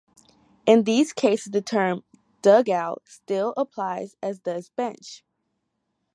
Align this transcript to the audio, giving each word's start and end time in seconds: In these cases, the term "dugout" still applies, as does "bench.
In 0.65 0.83
these 0.85 1.13
cases, 1.13 1.51
the 1.51 1.61
term 1.61 2.03
"dugout" 2.41 3.03
still 3.05 3.53
applies, 3.55 4.15
as 4.19 4.39
does 4.39 4.69
"bench. 4.69 5.23